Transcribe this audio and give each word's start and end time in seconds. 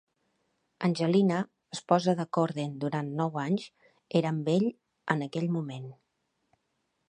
Angelina, 0.87 1.41
esposa 1.77 2.15
de 2.21 2.25
Corden 2.37 2.73
durant 2.85 3.13
nou 3.21 3.39
anys, 3.43 3.69
era 4.21 4.33
amb 4.37 4.51
ell 4.57 4.69
en 5.17 5.25
aquell 5.27 5.49
moment. 5.59 5.89